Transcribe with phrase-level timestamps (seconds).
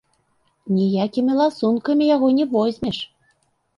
[0.77, 2.97] Ніякімі ласункамі яго не возьмеш!